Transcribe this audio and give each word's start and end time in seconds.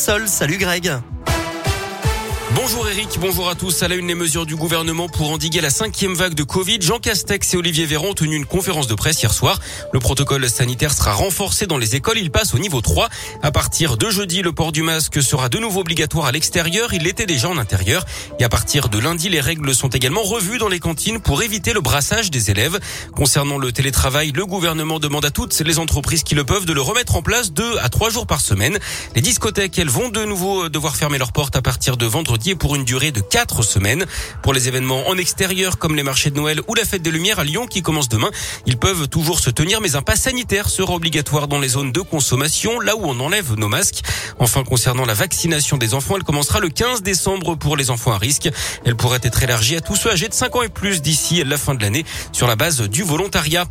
Salut 0.00 0.56
Greg. 0.58 0.90
Bonjour 2.56 2.88
Eric, 2.88 3.16
bonjour 3.20 3.48
à 3.48 3.54
tous. 3.54 3.84
À 3.84 3.88
la 3.88 3.94
une 3.94 4.08
des 4.08 4.16
mesures 4.16 4.44
du 4.44 4.56
gouvernement 4.56 5.08
pour 5.08 5.30
endiguer 5.30 5.60
la 5.60 5.70
cinquième 5.70 6.14
vague 6.14 6.34
de 6.34 6.42
Covid, 6.42 6.78
Jean 6.80 6.98
Castex 6.98 7.54
et 7.54 7.56
Olivier 7.56 7.86
Véran 7.86 8.08
ont 8.08 8.14
tenu 8.14 8.34
une 8.34 8.44
conférence 8.44 8.88
de 8.88 8.94
presse 8.96 9.22
hier 9.22 9.32
soir. 9.32 9.60
Le 9.92 10.00
protocole 10.00 10.50
sanitaire 10.50 10.92
sera 10.92 11.12
renforcé 11.12 11.68
dans 11.68 11.78
les 11.78 11.94
écoles. 11.94 12.18
Il 12.18 12.32
passe 12.32 12.52
au 12.52 12.58
niveau 12.58 12.80
3. 12.80 13.08
À 13.42 13.52
partir 13.52 13.96
de 13.96 14.10
jeudi, 14.10 14.42
le 14.42 14.50
port 14.50 14.72
du 14.72 14.82
masque 14.82 15.22
sera 15.22 15.48
de 15.48 15.58
nouveau 15.58 15.80
obligatoire 15.80 16.26
à 16.26 16.32
l'extérieur. 16.32 16.92
Il 16.92 17.04
l'était 17.04 17.24
déjà 17.24 17.48
en 17.48 17.56
intérieur. 17.56 18.04
Et 18.40 18.44
à 18.44 18.48
partir 18.48 18.88
de 18.88 18.98
lundi, 18.98 19.28
les 19.28 19.40
règles 19.40 19.72
sont 19.72 19.88
également 19.88 20.22
revues 20.22 20.58
dans 20.58 20.68
les 20.68 20.80
cantines 20.80 21.20
pour 21.20 21.44
éviter 21.44 21.72
le 21.72 21.80
brassage 21.80 22.32
des 22.32 22.50
élèves. 22.50 22.80
Concernant 23.14 23.58
le 23.58 23.70
télétravail, 23.70 24.32
le 24.32 24.44
gouvernement 24.44 24.98
demande 24.98 25.24
à 25.24 25.30
toutes 25.30 25.56
les 25.60 25.78
entreprises 25.78 26.24
qui 26.24 26.34
le 26.34 26.42
peuvent 26.42 26.66
de 26.66 26.72
le 26.72 26.80
remettre 26.80 27.14
en 27.14 27.22
place 27.22 27.52
deux 27.52 27.78
à 27.78 27.88
trois 27.88 28.10
jours 28.10 28.26
par 28.26 28.40
semaine. 28.40 28.80
Les 29.14 29.22
discothèques, 29.22 29.78
elles 29.78 29.88
vont 29.88 30.08
de 30.08 30.24
nouveau 30.24 30.68
devoir 30.68 30.96
fermer 30.96 31.18
leurs 31.18 31.32
portes 31.32 31.54
à 31.54 31.62
partir 31.62 31.96
de 31.96 32.06
vendredi 32.06 32.39
pour 32.58 32.74
une 32.74 32.84
durée 32.84 33.12
de 33.12 33.20
quatre 33.20 33.62
semaines. 33.62 34.06
Pour 34.42 34.52
les 34.52 34.68
événements 34.68 35.06
en 35.08 35.16
extérieur 35.16 35.78
comme 35.78 35.94
les 35.94 36.02
marchés 36.02 36.30
de 36.30 36.36
Noël 36.36 36.60
ou 36.68 36.74
la 36.74 36.84
fête 36.84 37.02
des 37.02 37.10
Lumières 37.10 37.38
à 37.38 37.44
Lyon 37.44 37.66
qui 37.66 37.82
commence 37.82 38.08
demain, 38.08 38.30
ils 38.66 38.78
peuvent 38.78 39.08
toujours 39.08 39.40
se 39.40 39.50
tenir 39.50 39.80
mais 39.80 39.94
un 39.96 40.02
pass 40.02 40.22
sanitaire 40.22 40.68
sera 40.68 40.94
obligatoire 40.94 41.48
dans 41.48 41.58
les 41.58 41.68
zones 41.68 41.92
de 41.92 42.00
consommation, 42.00 42.80
là 42.80 42.96
où 42.96 43.04
on 43.04 43.20
enlève 43.20 43.54
nos 43.56 43.68
masques. 43.68 44.02
Enfin, 44.38 44.64
concernant 44.64 45.04
la 45.04 45.14
vaccination 45.14 45.76
des 45.76 45.94
enfants, 45.94 46.16
elle 46.16 46.24
commencera 46.24 46.60
le 46.60 46.68
15 46.68 47.02
décembre 47.02 47.56
pour 47.56 47.76
les 47.76 47.90
enfants 47.90 48.12
à 48.12 48.18
risque. 48.18 48.48
Elle 48.84 48.96
pourrait 48.96 49.20
être 49.22 49.42
élargie 49.42 49.76
à 49.76 49.80
tous 49.80 49.96
ceux 49.96 50.10
âgés 50.10 50.28
de 50.28 50.34
5 50.34 50.56
ans 50.56 50.62
et 50.62 50.68
plus 50.68 51.02
d'ici 51.02 51.42
la 51.44 51.58
fin 51.58 51.74
de 51.74 51.82
l'année 51.82 52.04
sur 52.32 52.46
la 52.46 52.56
base 52.56 52.80
du 52.80 53.02
volontariat. 53.02 53.66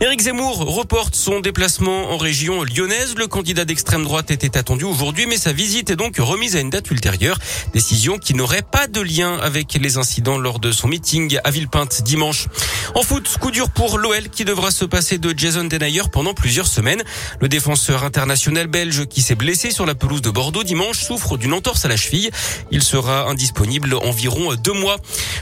Éric 0.00 0.20
Zemmour 0.20 0.58
reporte 0.58 1.14
son 1.14 1.40
déplacement 1.40 2.10
en 2.12 2.16
région 2.16 2.62
lyonnaise. 2.64 3.14
Le 3.16 3.26
candidat 3.26 3.64
d'extrême 3.64 4.04
droite 4.04 4.30
était 4.30 4.56
attendu 4.56 4.84
aujourd'hui, 4.84 5.26
mais 5.26 5.36
sa 5.36 5.52
visite 5.52 5.90
est 5.90 5.96
donc 5.96 6.16
remise 6.18 6.56
à 6.56 6.60
une 6.60 6.70
date 6.70 6.90
ultérieure. 6.90 7.38
Décision 7.72 8.05
qui 8.14 8.34
n'aurait 8.34 8.62
pas 8.62 8.86
de 8.86 9.00
lien 9.00 9.36
avec 9.38 9.74
les 9.74 9.98
incidents 9.98 10.38
lors 10.38 10.60
de 10.60 10.70
son 10.70 10.86
meeting 10.86 11.38
à 11.42 11.50
Villepinte 11.50 12.02
dimanche. 12.02 12.46
En 12.94 13.02
foot, 13.02 13.28
coup 13.40 13.50
dur 13.50 13.68
pour 13.68 13.98
l'OL 13.98 14.28
qui 14.30 14.44
devra 14.44 14.70
se 14.70 14.84
passer 14.84 15.18
de 15.18 15.34
Jason 15.36 15.64
Denayer 15.64 16.02
pendant 16.12 16.32
plusieurs 16.32 16.68
semaines. 16.68 17.02
Le 17.40 17.48
défenseur 17.48 18.04
international 18.04 18.68
belge 18.68 19.06
qui 19.06 19.22
s'est 19.22 19.34
blessé 19.34 19.72
sur 19.72 19.86
la 19.86 19.94
pelouse 19.96 20.22
de 20.22 20.30
Bordeaux 20.30 20.62
dimanche 20.62 21.00
souffre 21.00 21.36
d'une 21.36 21.52
entorse 21.52 21.84
à 21.84 21.88
la 21.88 21.96
cheville. 21.96 22.30
Il 22.70 22.82
sera 22.82 23.28
indisponible 23.28 23.94
environ 23.94 24.54
deux 24.54 24.72
mois. 24.72 24.98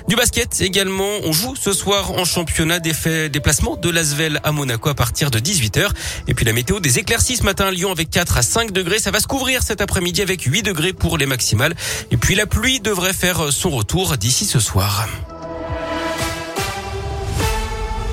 Du 0.09 0.17
basket 0.17 0.63
également, 0.63 1.19
on 1.25 1.33
joue 1.33 1.55
ce 1.57 1.73
soir 1.73 2.13
en 2.13 2.25
championnat 2.25 2.81
des 2.81 2.95
faits 2.95 3.31
déplacement 3.31 3.77
de 3.77 3.91
Lasvel 3.91 4.41
à 4.43 4.53
Monaco 4.53 4.89
à 4.89 4.95
partir 4.95 5.31
de 5.31 5.39
18h. 5.39 5.91
Et 6.29 6.35
puis 6.35 6.47
la 6.47 6.55
météo 6.55 6.81
des 6.81 6.99
éclaircies 6.99 7.37
ce 7.37 7.43
matin 7.43 7.67
à 7.67 7.71
Lyon 7.71 7.93
avec 7.93 8.09
4 8.11 8.39
à 8.39 8.43
5 8.43 8.73
degrés. 8.73 8.99
Ça 8.99 9.11
va 9.11 9.21
se 9.21 9.27
couvrir 9.27 9.63
cet 9.63 9.83
après-midi 9.83 10.23
avec 10.23 10.43
8 10.43 10.63
degrés 10.63 10.95
pour 10.95 11.19
les 11.19 11.27
maximales. 11.27 11.75
Et 12.11 12.17
puis 12.17 12.35
la 12.35 12.47
pluie 12.55 12.79
devrait 12.79 13.13
faire 13.13 13.53
son 13.53 13.71
retour 13.71 14.17
d'ici 14.17 14.45
ce 14.45 14.61
soir. 14.61 15.09